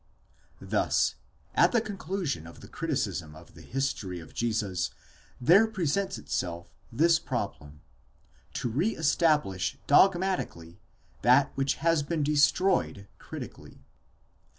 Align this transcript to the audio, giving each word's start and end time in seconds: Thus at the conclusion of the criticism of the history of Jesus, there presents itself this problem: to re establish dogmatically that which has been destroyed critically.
Thus 0.59 1.13
at 1.53 1.73
the 1.73 1.79
conclusion 1.79 2.47
of 2.47 2.61
the 2.61 2.67
criticism 2.67 3.35
of 3.35 3.53
the 3.53 3.61
history 3.61 4.19
of 4.19 4.33
Jesus, 4.33 4.89
there 5.39 5.67
presents 5.67 6.17
itself 6.17 6.73
this 6.91 7.19
problem: 7.19 7.81
to 8.53 8.67
re 8.67 8.95
establish 8.95 9.77
dogmatically 9.85 10.79
that 11.21 11.51
which 11.53 11.75
has 11.85 12.01
been 12.01 12.23
destroyed 12.23 13.07
critically. 13.19 13.85